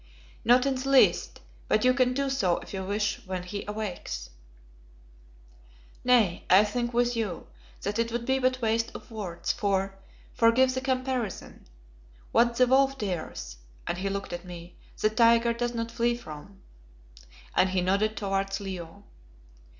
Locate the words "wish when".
2.83-3.43